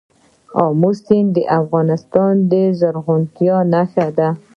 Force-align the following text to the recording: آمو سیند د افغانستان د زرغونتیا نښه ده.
آمو 0.65 0.91
سیند 1.03 1.29
د 1.35 1.37
افغانستان 1.59 2.33
د 2.51 2.53
زرغونتیا 2.79 3.57
نښه 3.71 4.07
ده. 4.17 4.29